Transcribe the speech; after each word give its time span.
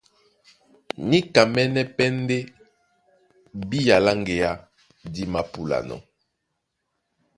Níkamɛ́nɛ́ 1.09 1.85
pɛ́ 1.95 2.09
ndé 2.21 2.37
bía 3.67 3.95
lá 4.05 4.11
ŋgeá 4.19 4.51
dí 5.13 5.21
māpúlanɔ́. 5.33 5.99